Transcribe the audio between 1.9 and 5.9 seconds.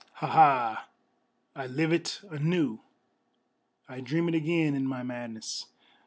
it anew, I dream it again in my madness.